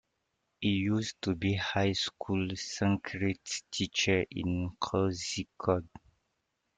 [0.59, 5.89] He used to be high school Sanskrit teacher in Kozhikode.